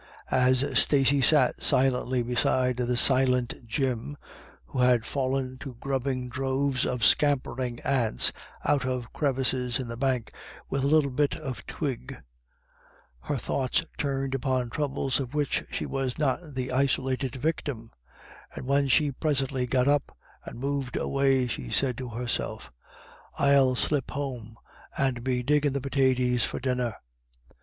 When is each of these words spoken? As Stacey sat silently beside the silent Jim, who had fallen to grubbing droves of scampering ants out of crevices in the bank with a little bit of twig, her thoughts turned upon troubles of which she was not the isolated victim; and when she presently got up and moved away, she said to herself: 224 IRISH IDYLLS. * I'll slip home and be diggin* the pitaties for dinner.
As 0.31 0.65
Stacey 0.79 1.21
sat 1.21 1.61
silently 1.61 2.23
beside 2.23 2.77
the 2.77 2.97
silent 2.97 3.67
Jim, 3.67 4.17
who 4.65 4.79
had 4.79 5.05
fallen 5.05 5.59
to 5.59 5.75
grubbing 5.79 6.27
droves 6.27 6.87
of 6.87 7.05
scampering 7.05 7.79
ants 7.81 8.31
out 8.65 8.83
of 8.83 9.13
crevices 9.13 9.77
in 9.77 9.87
the 9.89 9.95
bank 9.95 10.33
with 10.71 10.83
a 10.83 10.87
little 10.87 11.11
bit 11.11 11.35
of 11.35 11.63
twig, 11.67 12.17
her 13.19 13.37
thoughts 13.37 13.85
turned 13.95 14.33
upon 14.33 14.71
troubles 14.71 15.19
of 15.19 15.35
which 15.35 15.63
she 15.69 15.85
was 15.85 16.17
not 16.17 16.55
the 16.55 16.71
isolated 16.71 17.35
victim; 17.35 17.87
and 18.55 18.65
when 18.65 18.87
she 18.87 19.11
presently 19.11 19.67
got 19.67 19.87
up 19.87 20.17
and 20.45 20.57
moved 20.59 20.95
away, 20.95 21.45
she 21.45 21.69
said 21.69 21.95
to 21.99 22.09
herself: 22.09 22.71
224 23.37 23.37
IRISH 23.37 23.51
IDYLLS. 23.53 23.61
* 23.67 23.69
I'll 23.69 23.75
slip 23.87 24.09
home 24.09 24.57
and 24.97 25.23
be 25.23 25.43
diggin* 25.43 25.73
the 25.73 25.79
pitaties 25.81 26.43
for 26.43 26.59
dinner. 26.59 26.95